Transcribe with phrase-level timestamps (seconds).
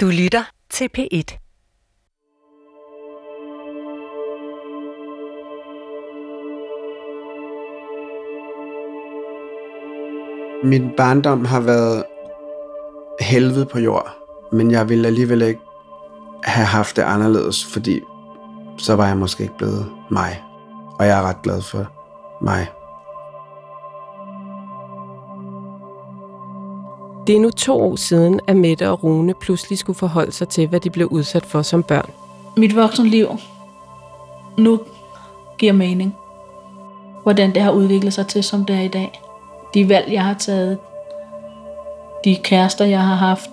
[0.00, 1.38] Du lytter til P1.
[10.64, 12.04] Min barndom har været
[13.20, 14.16] helvede på jord,
[14.52, 15.60] men jeg ville alligevel ikke
[16.44, 18.00] have haft det anderledes, fordi
[18.76, 20.44] så var jeg måske ikke blevet mig.
[20.98, 21.86] Og jeg er ret glad for
[22.44, 22.66] mig.
[27.28, 30.68] Det er nu to år siden, at Mette og Rune pludselig skulle forholde sig til,
[30.68, 32.10] hvad de blev udsat for som børn.
[32.56, 33.28] Mit voksenliv
[34.58, 34.80] nu
[35.58, 36.16] giver mening.
[37.22, 39.20] Hvordan det har udviklet sig til, som det er i dag.
[39.74, 40.78] De valg, jeg har taget.
[42.24, 43.50] De kærester, jeg har haft.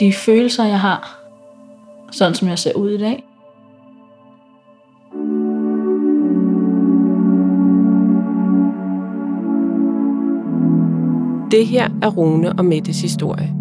[0.00, 1.18] De følelser, jeg har.
[2.10, 3.24] Sådan som jeg ser ud i dag.
[11.54, 13.52] Det her er Rune og Mettes historie.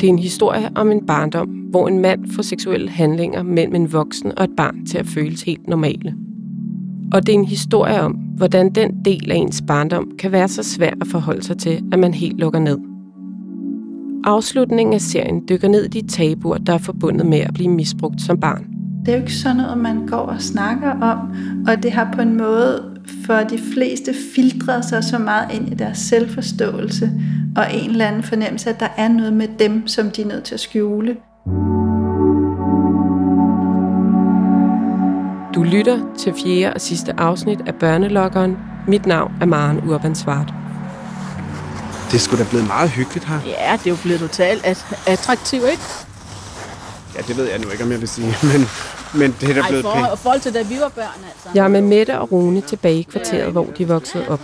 [0.00, 3.92] Det er en historie om en barndom, hvor en mand får seksuelle handlinger mellem en
[3.92, 6.14] voksen og et barn til at føles helt normale.
[7.12, 10.62] Og det er en historie om, hvordan den del af ens barndom kan være så
[10.62, 12.78] svær at forholde sig til, at man helt lukker ned.
[14.24, 18.20] Afslutningen af serien dykker ned i de tabuer, der er forbundet med at blive misbrugt
[18.20, 18.66] som barn.
[19.06, 21.18] Det er jo ikke sådan noget, man går og snakker om,
[21.68, 22.91] og det har på en måde
[23.26, 27.10] for de fleste filtret sig så meget ind i deres selvforståelse
[27.56, 30.44] og en eller anden fornemmelse, at der er noget med dem, som de er nødt
[30.44, 31.16] til at skjule.
[35.54, 38.56] Du lytter til fjerde og sidste afsnit af Børnelokkeren.
[38.88, 40.52] Mit navn er Maren Urban Svart.
[42.12, 43.38] Det skulle da blevet meget hyggeligt her.
[43.46, 44.66] Ja, det er jo blevet totalt
[45.06, 45.82] attraktivt, ikke?
[47.16, 48.60] Ja, det ved jeg nu ikke, om jeg vil sige, men,
[49.14, 50.08] men det er da Ej, blevet for, pænt.
[50.08, 51.48] for forhold til da vi var børn, altså.
[51.54, 54.40] Jeg er med Mette og Rune tilbage i kvarteret, hvor de voksede op.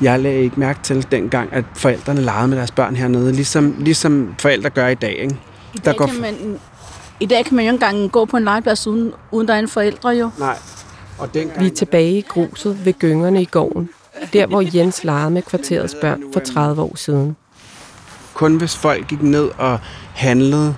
[0.00, 4.34] Jeg lagde ikke mærke til dengang, at forældrene legede med deres børn hernede, ligesom, ligesom
[4.38, 5.12] forældre gør i dag.
[5.12, 5.36] Ikke?
[5.74, 6.60] I dag, kan man,
[7.20, 9.58] I dag kan man jo ikke engang gå på en legeplads uden, uden der er
[9.58, 10.30] en forældre jo.
[10.38, 10.56] Nej.
[11.18, 11.60] Og dengang...
[11.60, 13.88] Vi er tilbage i gruset ved gyngerne i gården.
[14.32, 17.36] Der, hvor Jens legede med kvarterets børn for 30 år siden.
[18.34, 19.78] Kun hvis folk gik ned og
[20.14, 20.74] handlede,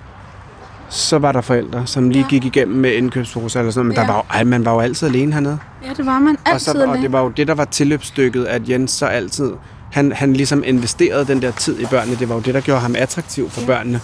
[0.91, 2.29] så var der forældre, som lige Ja.
[2.29, 3.99] gik igennem med indkøbsposer eller sådan noget.
[3.99, 4.09] Men Ja.
[4.09, 5.59] der var jo, ej, man var jo altid alene hernede.
[5.85, 7.03] Ja, det var man Og, altid så, og alene.
[7.03, 9.51] det var jo det, der var tilløbsstykket, at Jens så altid...
[9.93, 12.17] Han, han ligesom investerede den der tid i børnene.
[12.19, 13.67] Det var jo det, der gjorde ham attraktiv for ja.
[13.67, 14.01] børnene.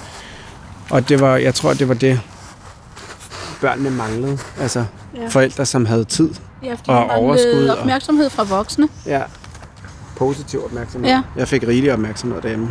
[0.90, 2.20] Og det var, jeg tror, det var det,
[3.60, 4.38] børnene manglede.
[4.60, 4.84] Altså
[5.16, 5.26] Ja.
[5.28, 6.30] forældre, som havde tid.
[6.62, 8.88] ja, og overskud og- opmærksomhed fra voksne.
[9.06, 9.22] Ja.
[10.16, 11.10] Positiv opmærksomhed.
[11.10, 11.22] Ja.
[11.36, 12.68] Jeg fik rigelig opmærksomhed derhjemme.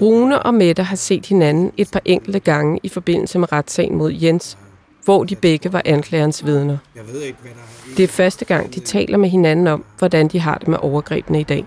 [0.00, 4.12] Rune og Mette har set hinanden et par enkelte gange i forbindelse med retssagen mod
[4.12, 4.58] Jens,
[5.04, 6.76] hvor de begge var anklagerens vidner.
[6.96, 10.28] Jeg ved ikke, hvad der Det er første gang, de taler med hinanden om, hvordan
[10.28, 11.66] de har det med overgrebene i dag.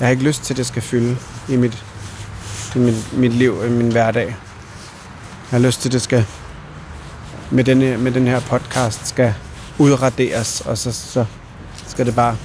[0.00, 1.16] Jeg har ikke lyst til, at det skal fylde
[1.48, 1.84] i mit,
[2.76, 4.26] i mit, mit liv og i min hverdag.
[4.26, 4.34] Jeg
[5.50, 6.24] har lyst til, at det skal
[7.50, 9.34] med den, her- med den her podcast skal
[9.78, 11.24] udraderes, og så, så
[11.86, 12.36] skal det bare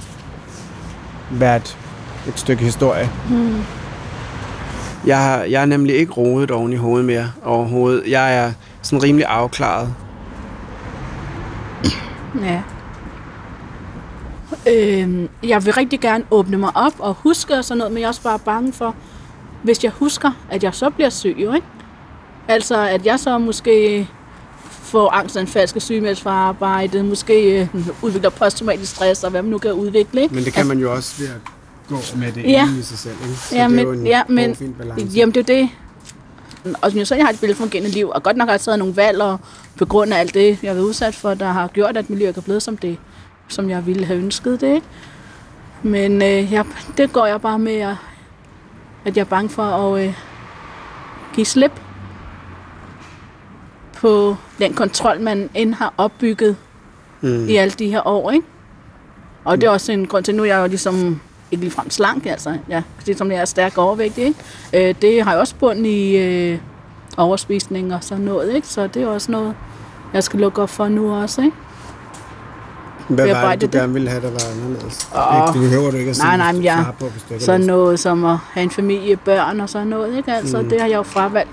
[1.32, 1.76] være et,
[2.34, 3.10] stykke historie.
[3.28, 3.62] Hmm.
[5.06, 8.10] Jeg, har, jeg er nemlig ikke rodet oven i hovedet mere overhovedet.
[8.10, 9.94] Jeg er sådan rimelig afklaret.
[12.42, 12.62] Ja.
[14.70, 18.04] Øhm, jeg vil rigtig gerne åbne mig op og huske og sådan noget, men jeg
[18.04, 18.94] er også bare bange for,
[19.62, 21.66] hvis jeg husker, at jeg så bliver syg, jo, ikke?
[22.48, 24.08] Altså, at jeg så måske
[24.92, 27.68] får angstanfald, skal sygemeldes fra arbejde, måske øh,
[28.02, 30.34] udvikler posttraumatisk stress, og hvad man nu kan udvikle, ikke?
[30.34, 31.34] Men det kan man jo også ved at
[31.88, 32.68] gå med det Ja.
[32.78, 33.14] i sig selv.
[33.22, 33.34] Ikke?
[33.34, 35.06] Så Ja, det er men, en ja, men hårfin balance.
[35.16, 35.68] jamen, det er det.
[36.82, 38.78] Og som jeg så, jeg har et velfungerende liv, og godt nok har jeg taget
[38.78, 39.38] nogle valg, og
[39.78, 42.36] på grund af alt det, jeg har været udsat for, der har gjort, at miljøet
[42.36, 42.96] er blevet som det,
[43.48, 44.74] som jeg ville have ønsket det.
[44.74, 44.86] Ikke?
[45.82, 46.64] Men øh, jeg,
[46.96, 47.94] det går jeg bare med, at,
[49.04, 50.14] at jeg er bange for at øh,
[51.34, 51.72] give slip
[54.02, 56.56] på den kontrol, man end har opbygget
[57.20, 57.48] Mm.
[57.48, 58.46] i alle de her år, ikke?
[59.44, 61.20] Og det er også en grund til, nu er jeg jo ligesom
[61.50, 62.56] ikke ligefrem slank, altså.
[62.68, 64.88] Ja, det som jeg er stærk overvægtig, ikke?
[64.88, 66.58] Øh, det har jo også bund i øh,
[67.16, 68.68] overspisning og sådan noget, ikke?
[68.68, 69.54] Så det er også noget,
[70.14, 71.56] jeg skal lukke op for nu også, ikke?
[73.08, 73.74] Hvad var det, du det.
[73.80, 75.08] gerne ville have, der var anderledes?
[75.36, 77.60] Ikke, det behøver du ikke at sige, Nej, nej, men du jeg- på, du Sådan
[77.60, 80.32] noget som at have en familie, børn og sådan noget, ikke?
[80.32, 80.68] Altså, mm.
[80.68, 81.50] det har jeg jo fravalgt.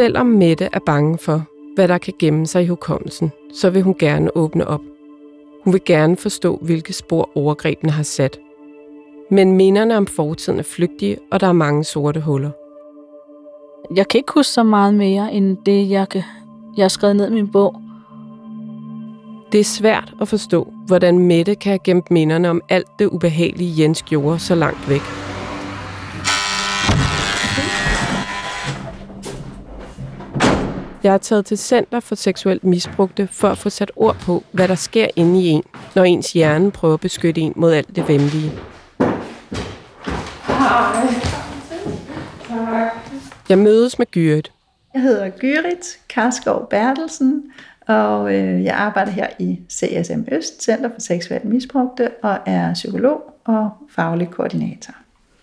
[0.00, 1.42] Selvom Mette er bange for,
[1.74, 4.80] hvad der kan gemme sig i hukommelsen, så vil hun gerne åbne op.
[5.64, 8.38] Hun vil gerne forstå, hvilke spor overgrebene har sat.
[9.30, 12.50] Men minderne om fortiden er flygtige, og der er mange sorte huller.
[13.94, 16.22] Jeg kan ikke huske så meget mere, end det, jeg, kan,
[16.76, 17.80] jeg har skrevet ned i min bog.
[19.52, 23.82] Det er svært at forstå, hvordan Mette kan have gemt minderne om alt det ubehagelige
[23.82, 25.29] Jens gjorde så langt væk.
[31.02, 34.68] Jeg er taget til Center for Seksuelt Misbrugte for at få sat ord på, hvad
[34.68, 35.62] der sker inde i en,
[35.94, 38.52] når ens hjerne prøver at beskytte en mod alt det vemmelige.
[43.48, 44.52] Jeg mødes med Gyrit.
[44.94, 47.52] Jeg hedder Gyrit Karskov Bertelsen,
[47.86, 53.34] og øh, jeg arbejder her i CSM Øst, Center for Seksuelt Misbrugte, og er psykolog
[53.44, 54.94] og faglig koordinator.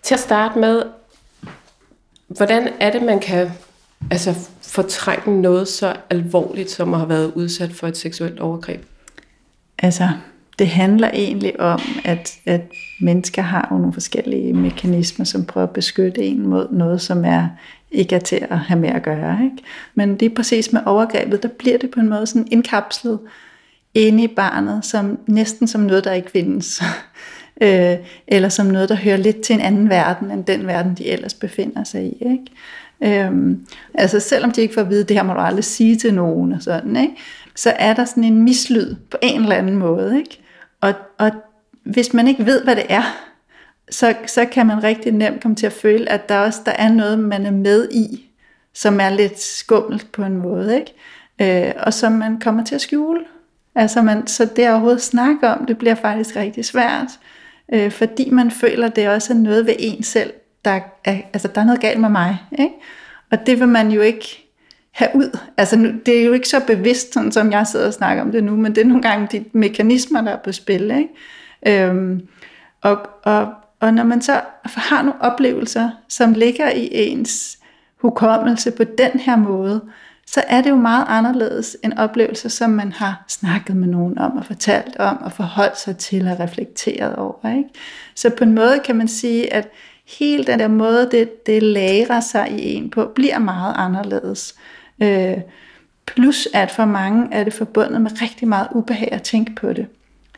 [0.02, 0.82] Til at starte med,
[2.26, 3.50] hvordan er det, man kan
[4.10, 8.84] altså, fortrænge noget så alvorligt, som at have været udsat for et seksuelt overgreb?
[9.78, 10.08] Altså,
[10.58, 12.62] det handler egentlig om, at, at
[13.00, 17.48] mennesker har nogle forskellige mekanismer, som prøver at beskytte en mod noget, som er
[17.90, 19.44] ikke er til at have med at gøre.
[19.44, 19.56] Ikke?
[19.94, 23.18] Men det præcis med overgrebet, der bliver det på en måde sådan indkapslet
[23.94, 26.82] inde i barnet, som næsten som noget, der ikke findes
[27.60, 27.96] øh,
[28.26, 31.34] eller som noget, der hører lidt til en anden verden, end den verden, de ellers
[31.34, 32.16] befinder sig i.
[32.20, 33.24] Ikke?
[33.24, 36.14] Øhm, altså selvom de ikke får at vide, det her må du aldrig sige til
[36.14, 37.14] nogen, og sådan, ikke?
[37.54, 40.18] så er der sådan en mislyd på en eller anden måde.
[40.18, 40.40] Ikke?
[40.80, 41.30] Og, og
[41.82, 43.02] hvis man ikke ved, hvad det er,
[43.90, 46.88] så, så kan man rigtig nemt komme til at føle, at der også der er
[46.88, 48.30] noget, man er med i,
[48.74, 51.66] som er lidt skummelt på en måde, ikke?
[51.66, 53.20] Øh, og som man kommer til at skjule.
[53.74, 57.08] Altså man, så det at overhovedet snakke om, det bliver faktisk rigtig svært,
[57.72, 60.32] øh, fordi man føler, at det også er noget ved en selv,
[60.64, 62.74] der er, altså der er noget galt med mig, ikke?
[63.30, 64.48] Og det vil man jo ikke
[64.90, 65.38] have ud.
[65.56, 68.32] Altså nu, det er jo ikke så bevidst, sådan som jeg sidder og snakker om
[68.32, 71.84] det nu, men det er nogle gange de mekanismer, der er på spil, ikke?
[71.86, 72.28] Øhm,
[72.80, 77.58] og, og, og når man så har nogle oplevelser, som ligger i ens
[77.96, 79.82] hukommelse på den her måde,
[80.32, 84.36] så er det jo meget anderledes en oplevelse, som man har snakket med nogen om
[84.36, 87.56] og fortalt om og forholdt sig til og reflekteret over.
[87.56, 87.68] Ikke?
[88.14, 89.68] Så på en måde kan man sige, at
[90.18, 94.54] hele den der måde, det, det lærer sig i en på, bliver meget anderledes.
[95.02, 95.36] Øh,
[96.06, 99.86] plus at for mange er det forbundet med rigtig meget ubehag at tænke på det.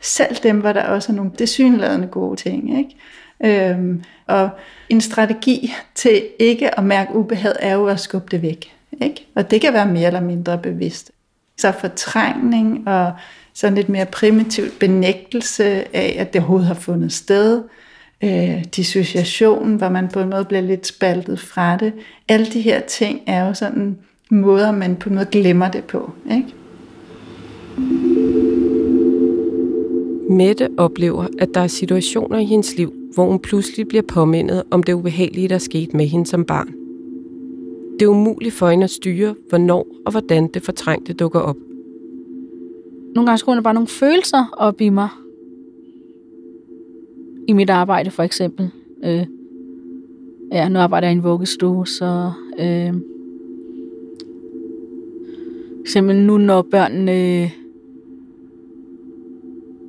[0.01, 2.77] Selv dem, hvor der også er nogle desynladende gode ting.
[2.77, 3.69] Ikke?
[3.69, 4.49] Øhm, og
[4.89, 8.80] en strategi til ikke at mærke ubehag er jo at skubbe det væk.
[9.01, 9.27] Ikke?
[9.35, 11.11] Og det kan være mere eller mindre bevidst.
[11.57, 13.11] Så fortrængning og
[13.53, 15.65] sådan lidt mere primitivt benægtelse
[15.95, 17.61] af, at det overhovedet har fundet sted.
[18.23, 21.93] Øh, dissociation, hvor man på en måde bliver lidt spaltet fra det.
[22.27, 23.97] Alle de her ting er jo sådan
[24.31, 26.11] måder, man på en måde glemmer det på.
[26.31, 26.47] Ikke?
[30.29, 34.83] Mette oplever, at der er situationer i hendes liv, hvor hun pludselig bliver påmindet om
[34.83, 36.80] det ubehagelige, der skete med hende som barn.
[38.01, 41.55] Det er umuligt for hende at styre, hvornår og hvordan det fortrængte dukker op.
[43.15, 45.09] Nogle gange skulle der bare nogle følelser op i mig.
[47.47, 48.71] I mit arbejde for eksempel.
[49.03, 49.25] Øh,
[50.51, 52.31] ja, nu arbejder jeg i en vuggestue, så...
[52.59, 52.93] Øh,
[55.81, 57.51] eksempel nu, når børnene øh,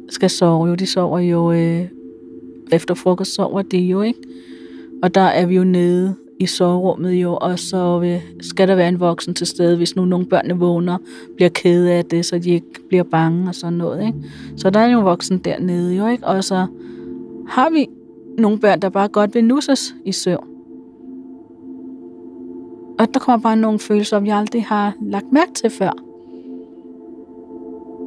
[0.09, 1.85] skal sove, jo, de sover jo øh,
[2.73, 4.21] efter frokost sover de jo, ikke?
[5.03, 8.89] Og der er vi jo nede i soverummet jo, og så øh, skal der være
[8.89, 10.99] en voksen til stede, hvis nu nogle børn vågner,
[11.37, 14.19] bliver kede af det, så de ikke bliver bange og sådan noget, ikke?
[14.57, 16.27] Så der er jo en voksen dernede jo, ikke?
[16.27, 16.67] Og så
[17.49, 17.87] har vi
[18.39, 20.47] nogle børn, der bare godt vil nusses i søvn.
[22.99, 25.91] Og der kommer bare nogle følelser, som jeg aldrig har lagt mærke til før.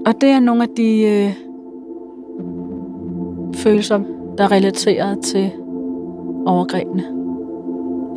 [0.05, 1.33] Og det er nogle af de øh,
[3.55, 3.99] følelser,
[4.37, 5.51] der er relateret til
[6.45, 7.14] overgrebene.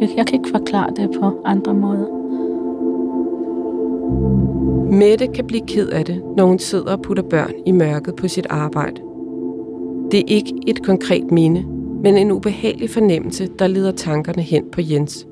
[0.01, 2.07] Jeg, jeg kan ikke forklare det på andre måder.
[4.93, 8.29] Mette kan blive ked af det, når hun sidder og putter børn i mørket på
[8.29, 9.01] sit arbejde.
[10.11, 11.65] Det er ikke et konkret minde,
[12.03, 15.27] men en ubehagelig fornemmelse, der leder tankerne hen på Jens.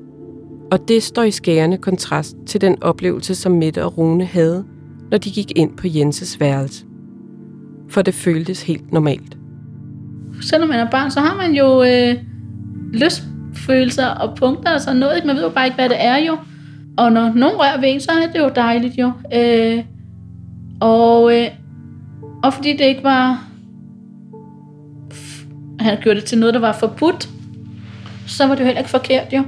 [0.71, 4.65] Og det står i skærende kontrast til den oplevelse, som Mette og Rune havde,
[5.11, 6.85] når de gik ind på Jenses værelse.
[7.89, 9.37] For det føltes helt normalt
[10.41, 12.15] selvom man er barn, så har man jo øh,
[13.65, 15.25] følelser og punkter og sådan noget.
[15.25, 16.37] Man ved jo bare ikke, hvad det er jo.
[16.97, 19.11] Og når nogen rører ved en, så er det jo dejligt jo.
[19.33, 19.83] Øh,
[20.79, 21.47] og, øh,
[22.43, 23.43] og fordi det ikke var...
[25.79, 27.29] Han gjorde det til noget, der var forbudt,
[28.27, 29.43] så var det jo heller ikke forkert jo.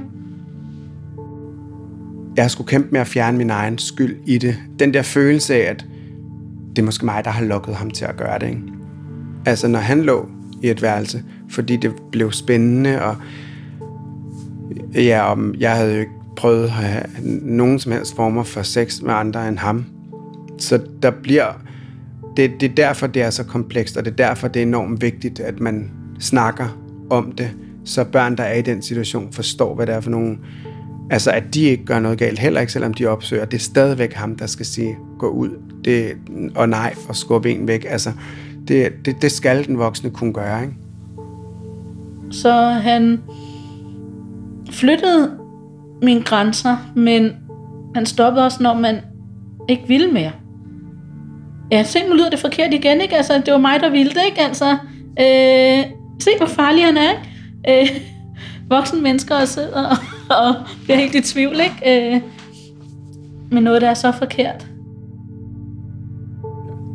[2.36, 4.56] Jeg skulle kæmpe med at fjerne min egen skyld i det.
[4.78, 5.86] Den der følelse af, at
[6.76, 8.46] det er måske mig, der har lukket ham til at gøre det.
[8.46, 8.62] Ikke?
[9.46, 10.28] Altså, når han lå
[10.62, 13.16] i et værelse, fordi det blev spændende, og
[14.94, 17.04] ja, og jeg havde jo ikke prøvet at have
[17.42, 19.84] nogen som helst former for sex med andre end ham.
[20.58, 21.52] Så der bliver
[22.36, 25.02] det, det er derfor, det er så komplekst, og det er derfor, det er enormt
[25.02, 26.78] vigtigt, at man snakker
[27.10, 27.50] om det,
[27.84, 30.38] så børn, der er i den situation, forstår, hvad det er for nogen.
[31.10, 33.44] Altså, at de ikke gør noget galt, heller ikke selvom de opsøger.
[33.44, 35.50] Det er stadigvæk ham, der skal sige, gå ud,
[35.84, 36.12] det,
[36.54, 37.86] og nej, og skubbe en væk.
[37.88, 38.12] Altså,
[38.68, 40.74] det, det, det skal den voksne kunne gøre, ikke?
[42.30, 43.18] Så han
[44.80, 45.30] flyttede
[46.02, 47.30] mine grænser, men
[47.94, 48.96] han stoppede også, når man
[49.68, 50.32] ikke ville mere.
[51.72, 53.16] Ja, se, nu lyder det forkert igen, ikke?
[53.16, 54.40] Altså, det var mig, der ville det, ikke?
[54.40, 54.70] Altså,
[55.20, 55.84] øh,
[56.20, 57.94] se, hvor farlig han er, ikke?
[57.94, 58.00] Øh,
[58.68, 59.96] voksne mennesker og sidder og,
[60.46, 62.14] og bliver helt i tvivl, ikke?
[62.14, 62.20] Øh,
[63.50, 64.66] men noget, der er så forkert.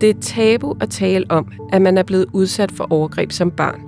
[0.02, 3.85] Det er tabu at tale om, at man er blevet udsat for overgreb som barn.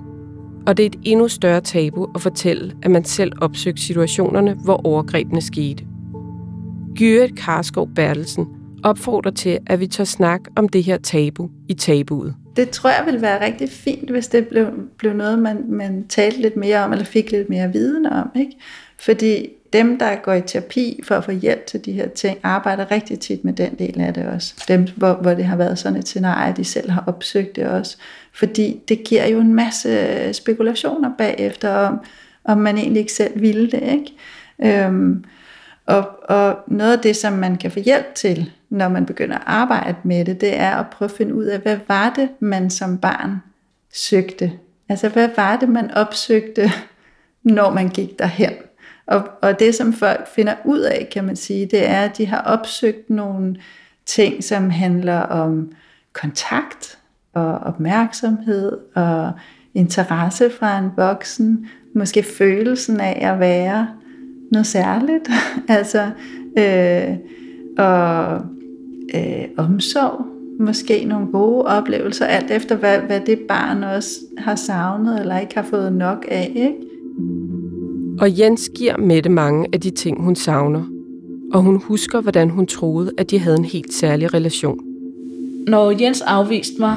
[0.68, 4.86] Og det er et endnu større tabu at fortælle, at man selv opsøgte situationerne, hvor
[4.86, 5.84] overgrebene skete.
[6.94, 8.46] Gyret Karskov Bertelsen
[8.84, 12.34] opfordrer til, at vi tør snakke om det her tabu i tabuet.
[12.56, 14.66] Det tror jeg ville være rigtig fint, hvis det blev,
[14.98, 18.30] blev noget, man, man talte lidt mere om, eller fik lidt mere viden om.
[18.36, 18.52] Ikke?
[18.98, 22.90] Fordi dem, der går i terapi for at få hjælp til de her ting, arbejder
[22.90, 24.64] rigtig tit med den del af det også.
[24.68, 27.96] Dem, hvor, hvor det har været sådan et scenarie, de selv har opsøgt det også.
[28.38, 32.00] Fordi det giver jo en masse øh, spekulationer bagefter om,
[32.44, 33.82] om man egentlig ikke selv ville det.
[33.82, 34.84] Ikke?
[34.84, 35.24] Øhm,
[35.86, 39.42] og, og noget af det, som man kan få hjælp til, når man begynder at
[39.46, 42.70] arbejde med det, det er at prøve at finde ud af, hvad var det, man
[42.70, 43.36] som barn
[43.92, 44.52] søgte?
[44.88, 46.70] Altså, hvad var det, man opsøgte,
[47.42, 48.52] når man gik derhen?
[49.06, 52.26] Og, og det, som folk finder ud af, kan man sige, det er, at de
[52.26, 53.56] har opsøgt nogle
[54.06, 55.72] ting, som handler om
[56.12, 56.98] kontakt
[57.38, 59.32] og opmærksomhed og
[59.74, 63.88] interesse fra en voksen, måske følelsen af at være
[64.52, 65.30] noget særligt,
[65.78, 66.10] altså
[66.58, 67.16] øh,
[67.78, 68.40] og
[69.14, 70.26] øh, omsorg,
[70.60, 75.54] måske nogle gode oplevelser, alt efter hvad, hvad det barn også har savnet eller ikke
[75.54, 76.52] har fået nok af.
[76.56, 76.74] Ikke?
[78.20, 80.84] Og Jens giver Mette mange af de ting, hun savner.
[81.52, 84.78] Og hun husker, hvordan hun troede, at de havde en helt særlig relation.
[85.68, 86.96] Når Jens afviste mig,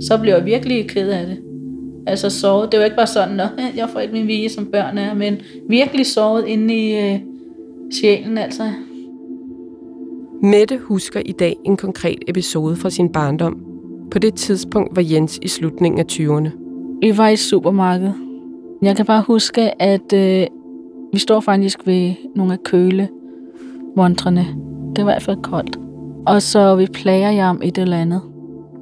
[0.00, 1.38] så blev jeg virkelig ked af det.
[2.06, 2.72] Altså såret.
[2.72, 5.36] Det var ikke bare sådan, at jeg får ikke min vilje som børn er, men
[5.68, 7.20] virkelig såret inde i øh,
[7.92, 8.62] sjælen, altså.
[10.42, 13.58] Mette husker i dag en konkret episode fra sin barndom.
[14.10, 16.50] På det tidspunkt var Jens i slutningen af 20'erne.
[17.00, 18.14] Vi var i supermarkedet.
[18.82, 20.46] Jeg kan bare huske, at øh,
[21.12, 23.08] vi står faktisk ved nogle af køle
[23.96, 24.46] montrene.
[24.96, 25.78] Det var i hvert fald koldt.
[26.26, 28.20] Og så vi plager jeg om et eller andet,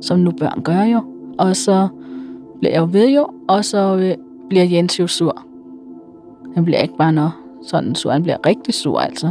[0.07, 1.05] som nu børn gør jo.
[1.39, 1.89] Og så
[2.59, 4.15] bliver jeg jo ved jo, og så øh,
[4.49, 5.43] bliver Jens jo sur.
[6.55, 7.33] Han bliver ikke bare noget
[7.63, 9.31] sådan sur, han bliver rigtig sur altså.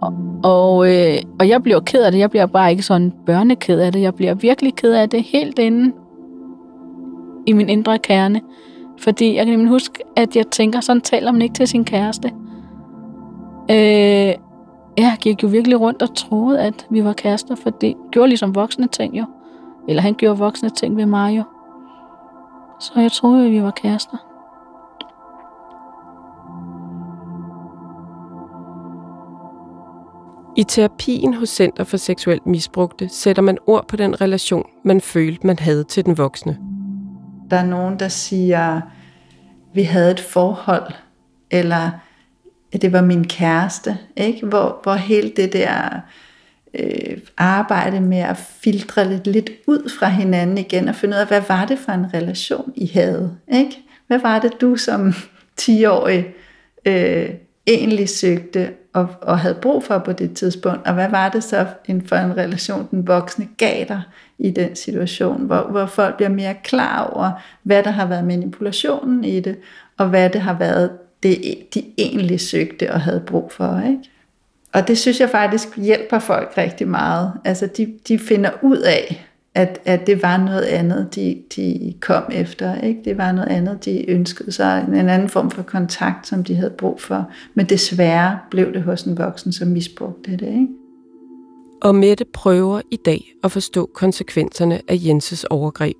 [0.00, 2.18] Og, og, øh, og jeg bliver ked af det.
[2.18, 4.02] Jeg bliver bare ikke sådan børneked af det.
[4.02, 5.92] Jeg bliver virkelig ked af det helt inde
[7.46, 8.40] i min indre kerne.
[8.98, 12.32] Fordi jeg kan nemlig huske, at jeg tænker, sådan taler man ikke til sin kæreste.
[13.70, 14.34] Øh,
[14.98, 18.54] jeg gik jo virkelig rundt og troede, at vi var kærester, for det gjorde ligesom
[18.54, 19.24] voksne ting jo.
[19.88, 21.42] Eller han gjorde voksne ting ved mig jo.
[22.80, 24.16] Så jeg troede, at vi var kærester.
[30.56, 35.46] I terapien hos Center for Seksuelt Misbrugte sætter man ord på den relation, man følte,
[35.46, 36.58] man havde til den voksne.
[37.50, 38.80] Der er nogen, der siger,
[39.74, 40.92] vi havde et forhold,
[41.50, 41.90] eller
[42.72, 44.46] at det var min kæreste, ikke?
[44.46, 46.00] Hvor, hvor hele det der
[46.74, 51.26] øh, arbejde med at filtre lidt, lidt ud fra hinanden igen, og finde ud af,
[51.26, 53.36] hvad var det for en relation, I havde?
[53.52, 53.78] Ikke?
[54.06, 55.12] Hvad var det, du som
[55.60, 56.26] 10-årig
[56.86, 57.30] øh,
[57.66, 61.66] egentlig søgte og, og havde brug for på det tidspunkt, og hvad var det så
[62.06, 64.02] for en relation, den voksne gav dig
[64.38, 67.30] i den situation, hvor, hvor folk bliver mere klar over,
[67.62, 69.56] hvad der har været manipulationen i det,
[69.98, 70.90] og hvad det har været,
[71.22, 71.38] det
[71.74, 73.82] de egentlig søgte og havde brug for.
[73.86, 74.10] Ikke?
[74.72, 77.32] Og det synes jeg faktisk hjælper folk rigtig meget.
[77.44, 82.22] Altså de, de finder ud af, at, at det var noget andet, de, de kom
[82.32, 82.80] efter.
[82.80, 83.00] Ikke?
[83.04, 84.86] Det var noget andet, de ønskede sig.
[84.88, 87.30] En anden form for kontakt, som de havde brug for.
[87.54, 90.46] Men desværre blev det hos en voksen, som misbrugte det.
[90.46, 90.68] Ikke?
[91.82, 95.96] Og Mette prøver i dag at forstå konsekvenserne af Jenses overgreb.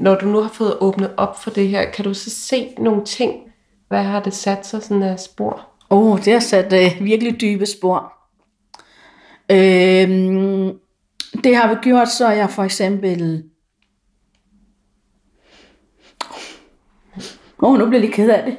[0.00, 3.04] Når du nu har fået åbnet op for det her, kan du så se nogle
[3.04, 3.32] ting?
[3.88, 5.71] Hvad har det sat sig sådan af spor?
[5.92, 8.12] Åh, oh, det har sat øh, virkelig dybe spor.
[9.50, 10.78] Øhm,
[11.44, 13.44] det har vi gjort, så jeg for eksempel...
[17.62, 18.58] Åh, oh, nu bliver jeg ked af det.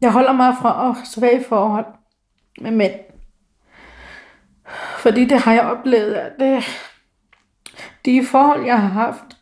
[0.00, 1.86] Jeg holder mig fra at svage forhold
[2.60, 2.94] med mænd.
[4.98, 6.64] Fordi det har jeg oplevet, at det,
[8.04, 9.33] de forhold, jeg har haft,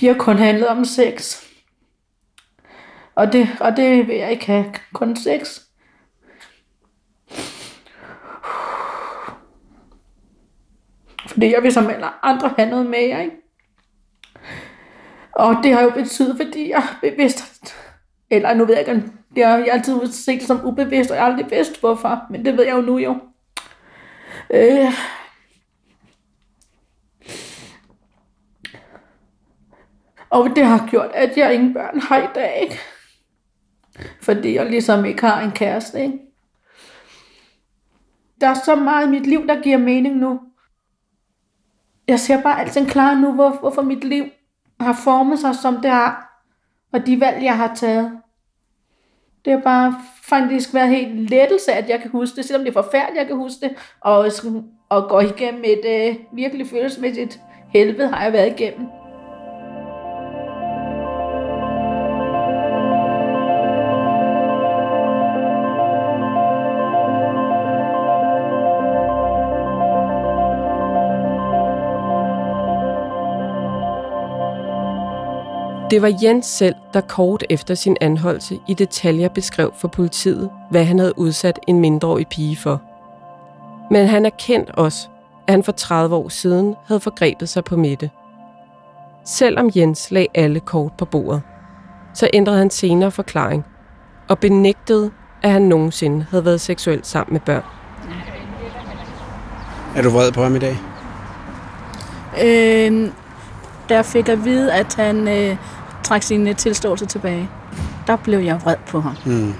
[0.00, 1.44] de har kun handlet om sex.
[3.14, 4.74] Og det, og det vil jeg ikke have.
[4.92, 5.60] Kun sex.
[11.28, 13.36] Fordi jeg vil som alle andre have noget jer, ikke?
[15.32, 17.74] Og det har jo betydet, fordi jeg bevidst,
[18.30, 19.02] eller nu ved jeg ikke,
[19.36, 22.44] det har jeg altid set det som ubevidst, og jeg har aldrig vidst hvorfor, men
[22.44, 23.16] det ved jeg jo nu jo.
[24.50, 24.92] Øh.
[30.34, 32.78] Og det har gjort, at jeg ingen børn har i dag, ikke?
[34.22, 36.18] Fordi jeg ligesom ikke har en kæreste, ikke?
[38.40, 40.40] Der er så meget i mit liv, der giver mening nu.
[42.08, 44.24] Jeg ser bare alting klar nu, hvor, hvorfor mit liv
[44.80, 46.42] har formet sig, som det har.
[46.92, 48.18] Og de valg, jeg har taget.
[49.44, 52.82] Det er bare faktisk været helt lettelse, at jeg kan huske det, selvom det er
[52.82, 53.76] forfærdeligt, jeg kan huske det.
[54.00, 54.30] Og,
[54.88, 59.03] og gå igennem et øh, virkelig følelsesmæssigt helvede, har jeg været igennem.
[75.90, 80.84] Det var Jens selv, der kort efter sin anholdelse i detaljer beskrev for politiet, hvad
[80.84, 82.82] han havde udsat en mindreårig pige for.
[83.90, 85.08] Men han erkendte også,
[85.46, 88.10] at han for 30 år siden havde forgrebet sig på Mette.
[89.24, 91.42] Selvom Jens lagde alle kort på bordet,
[92.14, 93.64] så ændrede han senere forklaring
[94.28, 95.10] og benægtede,
[95.42, 97.64] at han nogensinde havde været seksuelt sammen med børn.
[99.96, 100.76] Er du vred på ham i dag?
[102.42, 103.08] Øh,
[103.88, 105.56] der fik at vide, at han øh,
[106.02, 107.48] trak sin øh, tilståelse tilbage.
[108.06, 109.16] Der blev jeg vred på ham.
[109.24, 109.54] Mm.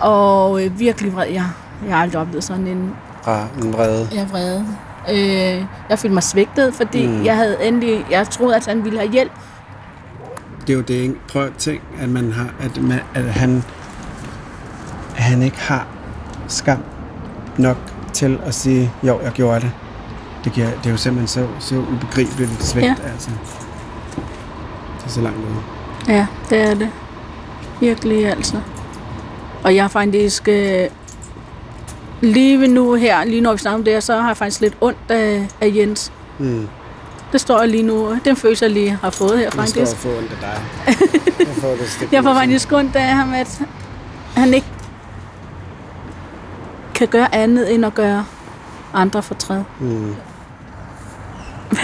[0.00, 1.26] Og øh, virkelig vred.
[1.26, 1.44] Jeg,
[1.86, 4.08] jeg har aldrig oplevet sådan en, Fra en vrede.
[4.14, 4.66] jeg vrede.
[5.10, 7.24] Øh, jeg følte mig svigtet, fordi Mm.
[7.24, 9.32] jeg havde endelig, jeg troede, at han ville have hjælp.
[10.66, 11.14] Det er jo det, ikke?
[11.32, 13.64] Prøv at tænke, at, man har, at, man, at han,
[15.16, 15.86] han ikke har
[16.48, 16.78] skam
[17.56, 17.76] nok
[18.12, 19.70] til at sige, jo, jeg gjorde det.
[20.44, 22.94] Det, giver, det er jo simpelthen så, så ubegribeligt svigt, ja.
[23.12, 23.30] Altså.
[24.98, 26.14] Det er så langt ude.
[26.14, 26.90] Ja, det er det.
[27.80, 28.60] Virkelig altså.
[29.64, 30.86] Og jeg har faktisk øh,
[32.20, 34.60] lige ved nu her, lige når vi snakker om det her, så har jeg faktisk
[34.60, 36.12] lidt ondt af, af Jens.
[36.38, 36.68] Mm.
[37.32, 38.16] Det står jeg lige nu.
[38.24, 39.92] Den følelse, jeg lige har fået her Jeg står faktisk.
[39.92, 40.60] og får ondt af dig.
[41.48, 43.60] Jeg får det Jeg får faktisk ondt af ham, at
[44.36, 44.66] han ikke
[46.94, 48.24] kan gøre andet end at gøre
[48.94, 49.62] andre fortræd.
[49.80, 50.14] Mm.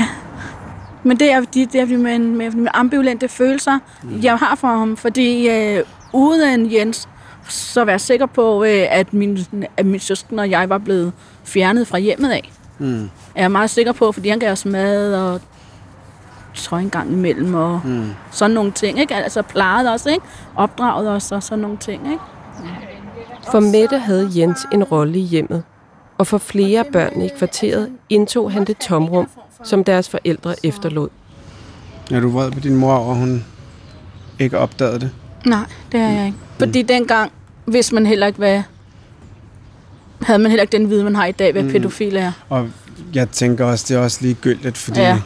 [1.06, 4.20] Men det er, fordi det er med, med, med ambivalente følelser, mm.
[4.22, 4.96] jeg har for ham.
[4.96, 7.08] Fordi øh, uden Jens,
[7.48, 9.38] så var jeg sikker på, øh, at, min,
[9.76, 11.12] at min søskende og jeg var blevet
[11.44, 12.52] fjernet fra hjemmet af.
[12.78, 13.04] Mm.
[13.34, 15.40] Er jeg meget sikker på, fordi han gav os mad og
[16.54, 18.10] tøj en gang imellem og Mm.
[18.30, 19.00] sådan nogle ting.
[19.00, 19.14] Ikke?
[19.14, 20.24] Altså plejede os, ikke?
[20.56, 22.06] opdraget os og sådan nogle ting.
[22.06, 22.22] Ikke?
[23.50, 25.62] For Mette havde Jens en rolle i hjemmet,
[26.18, 29.28] og for flere børn i kvarteret indtog han det tomrum,
[29.64, 31.08] som deres forældre efterlod.
[32.10, 33.44] Er du vred på din mor over, at hun
[34.38, 35.10] ikke opdagede det?
[35.46, 36.38] Nej, det er jeg ikke.
[36.58, 37.32] Fordi dengang
[37.66, 38.62] vidste man heller ikke, hvad...
[40.22, 41.68] Havde man heller ikke den viden, man har i dag, hvad Mm.
[41.68, 41.72] mm.
[41.72, 42.32] pædofil er.
[42.48, 42.68] Og
[43.14, 45.18] jeg tænker også, det er også ligegyldigt, fordi ja.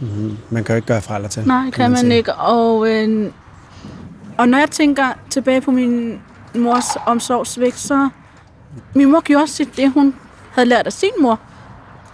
[0.00, 1.46] Mm, man kan jo ikke gøre fra eller til.
[1.46, 2.14] Nej, kan man sige.
[2.16, 2.34] ikke.
[2.34, 3.32] Og, øh,
[4.38, 6.20] og når jeg tænker tilbage på min
[6.54, 8.08] mors omsorgsvægt, så...
[8.94, 10.14] Min mor gjorde også det, hun
[10.52, 11.40] havde lært af sin mor.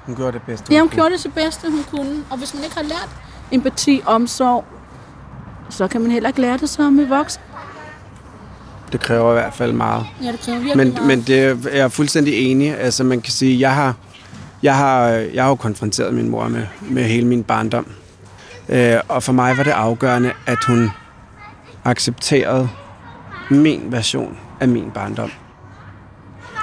[0.07, 0.73] Hun gjorde det bedste.
[0.75, 0.95] Ja, hun kunne.
[0.97, 2.25] gjorde det det bedste, hun kunne.
[2.31, 3.09] Og hvis man ikke har lært
[3.53, 4.65] empati, omsorg,
[5.71, 7.43] så kan man heller ikke lære det som en voksen.
[8.93, 10.07] Det kræver i hvert fald meget.
[10.23, 11.07] Ja, det kræver virkelig Men, meget.
[11.07, 12.79] men det er jeg er fuldstændig enig.
[12.79, 13.95] Altså man kan sige, jeg har,
[14.63, 17.87] jeg har, jeg har jo konfronteret min mor med, med hele min barndom.
[18.69, 20.91] Øh, og for mig var det afgørende, at hun
[21.85, 22.69] accepterede
[23.51, 25.31] min version af min barndom.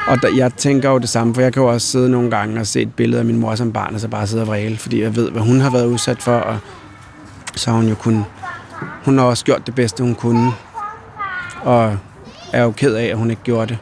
[0.08, 2.60] Og der, jeg tænker jo det samme, for jeg kan jo også sidde nogle gange
[2.60, 4.78] og se et billede af min mor som barn, og så bare sidde og vræle,
[4.78, 6.58] fordi jeg ved, hvad hun har været udsat for, og
[7.56, 8.26] så har hun jo kun...
[9.06, 10.52] Hun har også gjort det bedste, hun kunne,
[11.64, 11.98] og
[12.54, 13.78] er jo ked af, at hun ikke gjorde det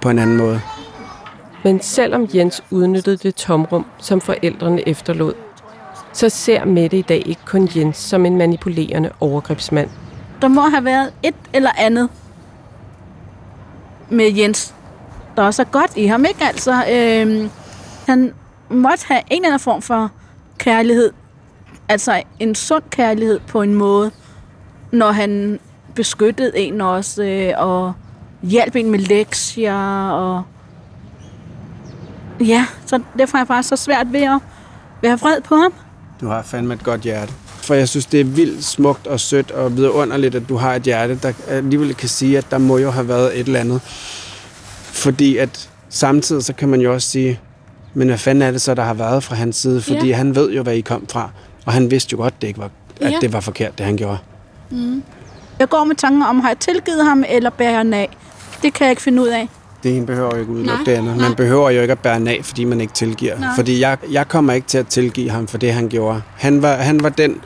[0.00, 0.60] på en anden måde.
[1.64, 5.34] Men selvom Jens udnyttede det tomrum, som forældrene efterlod,
[6.12, 9.90] så ser Mette i dag ikke kun Jens som en manipulerende overgrebsmand.
[10.42, 12.08] Der må have været et eller andet
[14.10, 14.74] med Jens,
[15.36, 16.44] der også er godt i ham, ikke?
[16.44, 17.50] Altså, øh,
[18.06, 18.32] han
[18.70, 20.10] måtte have en eller anden form for
[20.58, 21.12] kærlighed.
[21.88, 24.10] Altså en sund kærlighed på en måde,
[24.92, 25.60] når han
[25.94, 27.92] beskyttede en også, øh, og
[28.42, 30.42] hjalp en med lektier, og
[32.40, 34.40] ja, så derfor er jeg faktisk så svært ved at
[35.02, 35.72] være vred på ham.
[36.20, 37.32] Du har fandme et godt hjerte.
[37.68, 40.82] For jeg synes, det er vildt smukt og sødt og vidunderligt, at du har et
[40.82, 43.80] hjerte, der alligevel kan sige, at der må jo have været et eller andet.
[44.92, 47.40] Fordi at samtidig så kan man jo også sige,
[47.94, 49.82] men hvad fanden er det så, der har været fra hans side?
[49.82, 50.16] Fordi Ja.
[50.16, 51.30] han ved jo, hvad I kom fra.
[51.66, 53.18] Og han vidste jo godt, det ikke var, at Ja.
[53.20, 54.18] det var forkert, det han gjorde.
[55.58, 58.08] Jeg går med tanken om, har jeg tilgivet ham, eller bærer den af?
[58.62, 59.48] Det kan jeg ikke finde ud af.
[59.82, 61.16] Det ene behøver jo ikke udelukke det andet.
[61.16, 63.38] Man behøver jo ikke at bære af, fordi man ikke tilgiver.
[63.38, 63.48] Nej.
[63.56, 66.22] Fordi jeg, jeg kommer ikke til at tilgive ham for det, han gjorde.
[66.36, 67.36] Han var, han var den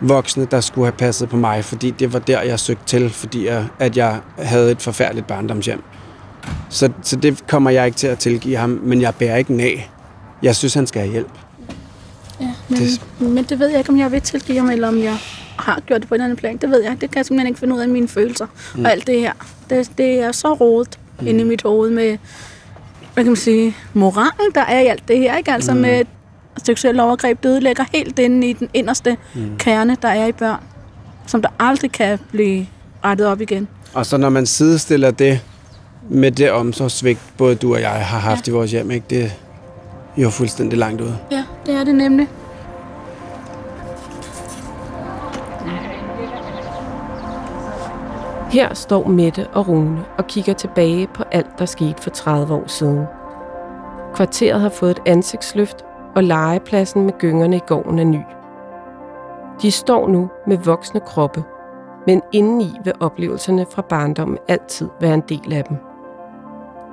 [0.00, 3.46] voksne, der skulle have passet på mig, fordi det var der, jeg søgte til, fordi
[3.46, 5.82] jeg, at jeg havde et forfærdeligt barndomshjem.
[6.70, 9.90] Så, så det kommer jeg ikke til at tilgive ham, men jeg bærer ikke af.
[10.42, 11.30] Jeg synes, han skal have hjælp.
[12.40, 14.98] Ja, men, Det- men det ved jeg ikke, om jeg vil tilgive ham, eller om
[14.98, 15.16] jeg
[15.58, 16.56] har gjort det på en anden plan.
[16.56, 16.90] Det ved jeg.
[17.00, 18.46] Det kan jeg simpelthen ikke finde ud af mine følelser.
[18.74, 18.84] Mm.
[18.84, 19.32] Og alt det her.
[19.70, 21.26] Det, det er så rodet mm.
[21.26, 22.18] inde i mit hoved med,
[23.14, 25.36] hvad kan man sige, moralen, der er i alt det her.
[25.36, 25.52] Ikke?
[25.52, 25.80] Altså mm.
[25.80, 26.04] med
[26.64, 29.56] seksuelle overgreb, det ødelægger helt inde i den inderste mm.
[29.58, 30.60] kerne, der er i børn.
[31.26, 32.66] Som der aldrig kan blive
[33.04, 33.68] rettet op igen.
[33.94, 35.40] Og så når man sidestiller det
[36.10, 38.52] med det omsorgssvigt, både du og jeg har haft ja.
[38.52, 39.06] i vores hjem, ikke?
[39.10, 41.18] det er jo fuldstændig langt ude.
[41.32, 42.28] Ja, det er det nemlig.
[48.56, 52.66] Her står Mette og Rune og kigger tilbage på alt, der skete for 30 år
[52.66, 53.04] siden.
[54.14, 58.20] Kvarteret har fået et ansigtsløft, og legepladsen med gyngerne i gården er ny.
[59.62, 61.44] De står nu med voksne kroppe,
[62.06, 65.76] men indeni vil oplevelserne fra barndommen altid være en del af dem.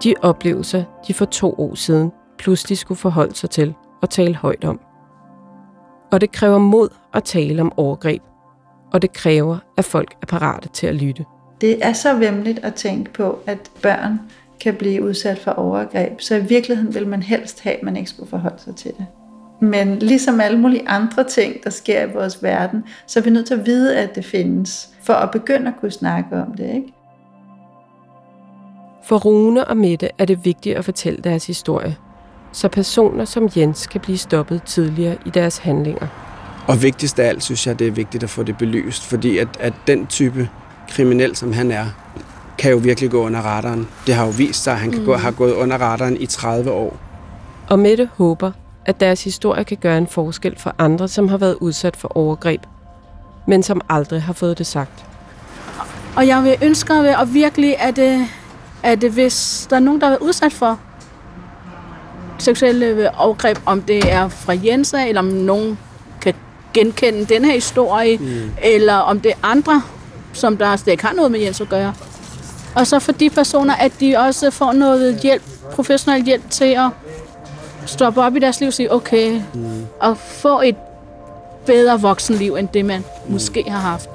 [0.04, 4.64] De oplevelser, de for to år siden pludselig skulle forholde sig til og tale højt
[4.64, 4.80] om.
[6.12, 8.22] Og det kræver mod at tale om overgreb,
[8.94, 11.26] og det kræver, at folk er parate til at lytte.
[11.62, 14.20] Det er så vemmeligt at tænke på, at børn
[14.60, 18.10] kan blive udsat for overgreb, så i virkeligheden vil man helst have, at man ikke
[18.10, 19.06] skulle forholde sig til det.
[19.62, 23.46] Men ligesom alle mulige andre ting, der sker i vores verden, så er vi nødt
[23.46, 26.76] til at vide, at det findes, for at begynde at kunne snakke om det.
[26.76, 26.94] Ikke?
[29.04, 31.96] For Rune og Mette er det vigtigt at fortælle deres historie,
[32.52, 36.08] så personer som Jens kan blive stoppet tidligere i deres handlinger.
[36.68, 39.48] Og vigtigst af alt, synes jeg, det er vigtigt at få det belyst, fordi at,
[39.60, 40.50] at den type
[40.90, 41.86] kriminel, som han er,
[42.58, 43.88] kan jo virkelig gå under radaren.
[44.08, 46.72] Det har jo vist sig, at han kan gå, har gået under radaren i 30
[46.72, 46.98] år.
[47.70, 48.52] Og Mette håber,
[48.86, 52.62] at deres historie kan gøre en forskel for andre, som har været udsat for overgreb,
[53.48, 55.06] men som aldrig har fået det sagt.
[56.16, 58.20] Og jeg vil ønske at virkelig, at, øh,
[58.84, 60.80] at hvis der er nogen, der er udsat for
[62.40, 65.78] seksuelle overgreb, om det er fra Jens af, eller om nogen
[66.22, 66.34] kan
[66.74, 68.52] genkende den her historie, mm.
[68.64, 69.82] eller om det er andre,
[70.34, 71.94] som der slet ikke har noget med Jens at gøre.
[72.76, 76.90] Og så for de personer, at de også får noget hjælp, professionel hjælp til at
[77.86, 79.86] stoppe op i deres liv og sige, okay, mm.
[80.00, 80.76] og få et
[81.66, 83.34] bedre voksenliv, end det man mm.
[83.34, 84.10] måske har haft.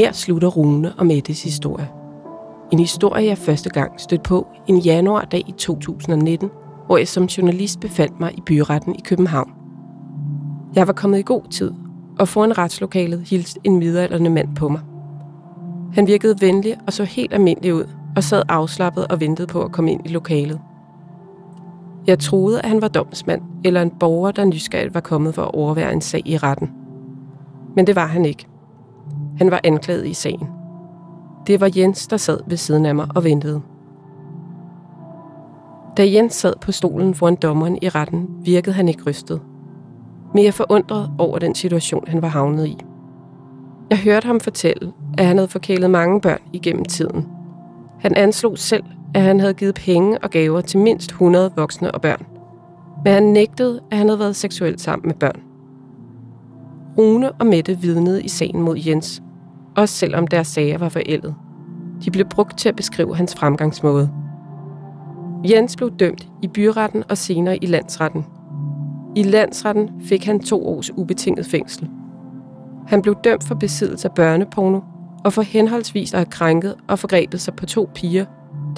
[0.00, 1.88] Her slutter Rune og Mettes historie.
[2.72, 6.50] En historie, jeg første gang stødte på en januardag i 2019,
[6.86, 9.50] hvor jeg som journalist befandt mig i byretten i København.
[10.74, 11.72] Jeg var kommet i god tid,
[12.18, 14.80] og foran retslokalet hilste en midalderne mand på mig.
[15.94, 17.84] Han virkede venlig og så helt almindelig ud,
[18.16, 20.60] og sad afslappet og ventede på at komme ind i lokalet.
[22.06, 25.54] Jeg troede, at han var domsmand eller en borger, der nysgerrigt var kommet for at
[25.54, 26.70] overvære en sag i retten.
[27.76, 28.49] Men det var han ikke.
[29.40, 30.48] Han var anklaget i sagen.
[31.46, 33.60] Det var Jens, der sad ved siden af mig og ventede.
[35.96, 39.40] Da Jens sad på stolen foran dommeren i retten, virkede han ikke rystet.
[40.34, 42.78] Men jeg forundret over den situation, han var havnet i.
[43.90, 47.26] Jeg hørte ham fortælle, at han havde forkælet mange børn igennem tiden.
[48.00, 52.00] Han anslog selv, at han havde givet penge og gaver til mindst 100 voksne og
[52.00, 52.26] børn.
[53.04, 55.40] Men han nægtede, at han havde været seksuelt sammen med børn.
[56.98, 59.22] Rune og Mette vidnede i sagen mod Jens,
[59.76, 61.34] også selvom deres sager var forældet.
[62.04, 64.10] De blev brugt til at beskrive hans fremgangsmåde.
[65.44, 68.26] Jens blev dømt i byretten og senere i landsretten.
[69.16, 71.88] I landsretten fik han to års ubetinget fængsel.
[72.86, 74.80] Han blev dømt for besiddelse af børneporno
[75.24, 78.24] og for henholdsvis at have krænket og forgrebet sig på to piger,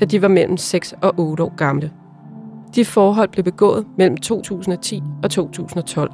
[0.00, 1.90] da de var mellem 6 og 8 år gamle.
[2.74, 6.12] De forhold blev begået mellem 2010 og 2012.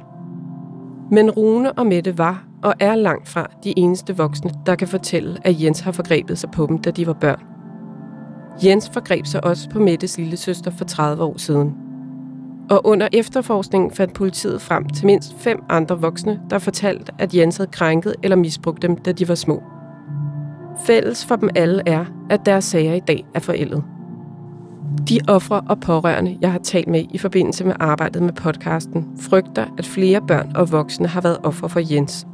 [1.11, 5.37] Men Rune og Mette var og er langt fra de eneste voksne, der kan fortælle,
[5.43, 7.43] at Jens har forgrebet sig på dem, da de var børn.
[8.65, 11.75] Jens forgreb sig også på Mettes lille søster for 30 år siden.
[12.69, 17.57] Og under efterforskningen fandt politiet frem til mindst fem andre voksne, der fortalte, at Jens
[17.57, 19.63] havde krænket eller misbrugt dem, da de var små.
[20.85, 23.83] Fælles for dem alle er, at deres sager i dag er forældet.
[25.09, 29.65] De ofre og pårørende, jeg har talt med i forbindelse med arbejdet med podcasten, frygter,
[29.77, 32.27] at flere børn og voksne har været ofre for Jens.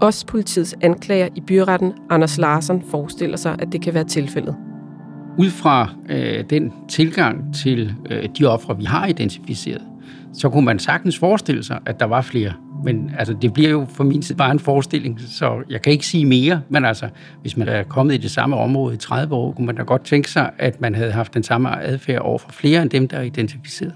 [0.00, 4.56] Også politiets anklager i byretten, Anders Larsen, forestiller sig, at det kan være tilfældet.
[5.38, 9.82] Ud fra øh, den tilgang til øh, de ofre, vi har identificeret,
[10.32, 12.52] så kunne man sagtens forestille sig, at der var flere.
[12.84, 16.06] Men altså, det bliver jo for min side bare en forestilling, så jeg kan ikke
[16.06, 16.60] sige mere.
[16.68, 17.08] Men altså,
[17.40, 20.04] hvis man er kommet i det samme område i 30 år, kunne man da godt
[20.04, 23.16] tænke sig, at man havde haft den samme adfærd over for flere end dem, der
[23.16, 23.94] er identificeret.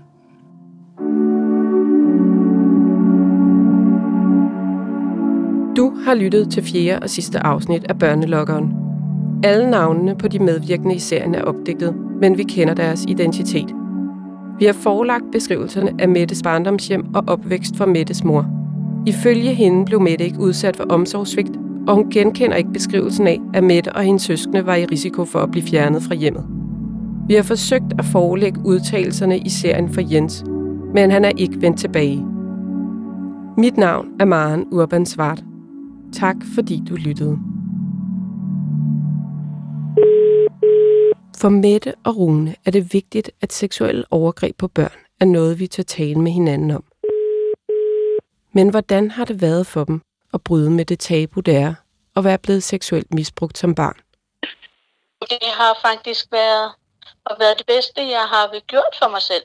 [5.77, 8.73] Du har lyttet til fjerde og sidste afsnit af Børnelokkeren.
[9.45, 13.75] Alle navnene på de medvirkende i serien er opdigtet, men vi kender deres identitet.
[14.59, 18.60] Vi har forelagt beskrivelserne af Mettes barndomshjem og opvækst for Mettes mor.
[19.06, 21.56] Ifølge hende blev Mette ikke udsat for omsorgssvigt,
[21.88, 25.38] og hun genkender ikke beskrivelsen af, at Mette og hendes søskende var i risiko for
[25.38, 26.46] at blive fjernet fra hjemmet.
[27.28, 30.44] Vi har forsøgt at forelægge udtalelserne i serien for Jens,
[30.94, 32.24] men han er ikke vendt tilbage.
[33.58, 35.44] Mit navn er Maren Urban Svart.
[36.12, 37.38] Tak fordi du lyttede.
[41.38, 45.66] For Mette og Rune er det vigtigt, at seksuelle overgreb på børn er noget, vi
[45.66, 46.89] tør tale med hinanden om.
[48.52, 50.02] Men hvordan har det været for dem
[50.34, 51.74] at bryde med det tabu, det er
[52.16, 53.96] at være blevet seksuelt misbrugt som barn?
[55.20, 56.72] Det har faktisk været,
[57.24, 59.44] og været det bedste, jeg har gjort for mig selv.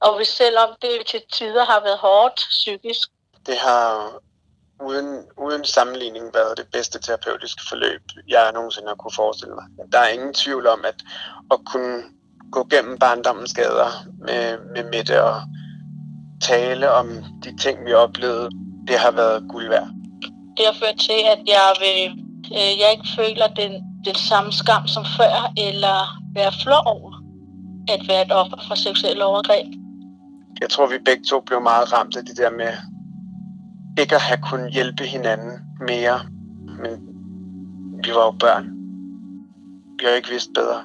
[0.00, 3.08] Og hvis selvom det til tider har været hårdt psykisk.
[3.46, 4.12] Det har
[4.82, 9.64] uden, uden sammenligning været det bedste terapeutiske forløb, jeg nogensinde har kunne forestille mig.
[9.92, 10.94] Der er ingen tvivl om, at
[11.50, 12.02] at kunne
[12.52, 15.42] gå gennem barndommens skader med, med Mette og
[16.40, 17.06] tale om
[17.44, 18.50] de ting, vi oplevede,
[18.88, 19.88] det har været guld værd.
[20.56, 22.00] Det har ført til, at jeg, vil,
[22.58, 23.72] øh, jeg ikke føler den,
[24.04, 25.98] den samme skam som før, eller
[26.34, 27.12] være flov over
[27.88, 29.66] at være et offer for seksuelle overgreb.
[30.60, 32.72] Jeg tror, vi begge to blev meget ramt af det der med
[34.00, 36.20] ikke at have kunnet hjælpe hinanden mere.
[36.82, 36.94] Men
[38.04, 38.64] vi var jo børn.
[39.98, 40.84] Vi har ikke vidst bedre.